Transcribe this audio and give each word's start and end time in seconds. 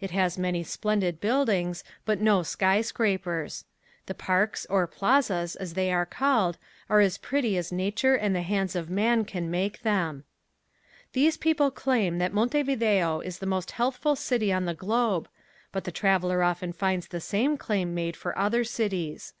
It 0.00 0.10
has 0.10 0.36
many 0.36 0.64
splendid 0.64 1.20
buildings, 1.20 1.84
but 2.04 2.20
no 2.20 2.42
skyscrapers. 2.42 3.64
The 4.06 4.16
parks 4.16 4.66
or 4.68 4.88
plazas 4.88 5.54
as 5.54 5.74
they 5.74 5.92
are 5.92 6.04
called, 6.04 6.58
are 6.88 6.98
as 6.98 7.18
pretty 7.18 7.56
as 7.56 7.70
nature 7.70 8.16
and 8.16 8.34
the 8.34 8.42
hands 8.42 8.74
of 8.74 8.90
man 8.90 9.24
can 9.24 9.48
make 9.48 9.82
them. 9.82 10.24
These 11.12 11.36
people 11.36 11.70
claim 11.70 12.18
that 12.18 12.34
Montevideo 12.34 13.20
is 13.20 13.38
the 13.38 13.46
most 13.46 13.70
healthful 13.70 14.16
city 14.16 14.52
on 14.52 14.64
the 14.64 14.74
globe, 14.74 15.28
but 15.70 15.84
the 15.84 15.92
traveler 15.92 16.42
often 16.42 16.72
finds 16.72 17.06
the 17.06 17.20
same 17.20 17.56
claim 17.56 17.94
made 17.94 18.16
for 18.16 18.36
other 18.36 18.64
cities. 18.64 19.34